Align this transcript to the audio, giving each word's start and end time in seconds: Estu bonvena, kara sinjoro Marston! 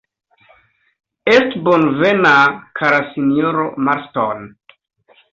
Estu 1.33 1.59
bonvena, 1.67 2.31
kara 2.79 3.01
sinjoro 3.11 3.67
Marston! 3.89 4.41